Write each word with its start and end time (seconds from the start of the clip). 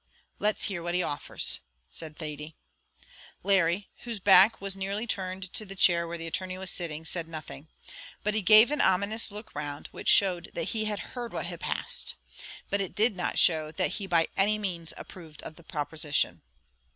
"Let's 0.39 0.63
hear 0.63 0.81
what 0.81 0.95
he 0.95 1.03
offers," 1.03 1.59
said 1.91 2.17
Thady. 2.17 2.55
Larry, 3.43 3.91
whose 3.99 4.19
back 4.19 4.59
was 4.59 4.75
nearly 4.75 5.05
turned 5.05 5.53
to 5.53 5.63
the 5.63 5.75
chair 5.75 6.07
where 6.07 6.17
the 6.17 6.25
attorney 6.25 6.57
was 6.57 6.71
sitting, 6.71 7.05
said 7.05 7.27
nothing; 7.27 7.67
but 8.23 8.33
he 8.33 8.41
gave 8.41 8.71
an 8.71 8.81
ominous 8.81 9.29
look 9.29 9.53
round, 9.53 9.89
which 9.91 10.09
showed 10.09 10.49
that 10.55 10.69
he 10.69 10.85
had 10.85 10.99
heard 11.13 11.33
what 11.33 11.45
had 11.45 11.59
passed. 11.59 12.15
But 12.71 12.81
it 12.81 12.95
did 12.95 13.15
not 13.15 13.37
show 13.37 13.69
that 13.73 13.89
he 13.91 14.07
by 14.07 14.27
any 14.35 14.57
means 14.57 14.91
approved 14.97 15.43
of 15.43 15.55
the 15.55 15.63
proposition. 15.63 16.41